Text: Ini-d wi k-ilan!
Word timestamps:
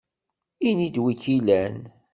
Ini-d 0.67 0.95
wi 1.03 1.13
k-ilan! 1.23 1.77